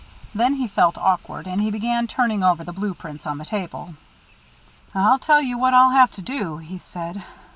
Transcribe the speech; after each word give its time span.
Then 0.33 0.55
he 0.55 0.67
felt 0.67 0.97
awkward, 0.97 1.45
and 1.47 1.61
he 1.61 1.69
began 1.69 2.07
turning 2.07 2.43
over 2.43 2.63
the 2.63 2.73
blue 2.73 2.95
prints 2.95 3.27
on 3.27 3.37
the 3.37 3.45
table. 3.45 3.93
"I'll 4.95 5.19
tell 5.19 5.43
you 5.43 5.59
what 5.59 5.75
I'll 5.75 5.91
have 5.91 6.11
to 6.13 6.23
do," 6.23 6.57
he 6.57 6.79
said. 6.79 7.23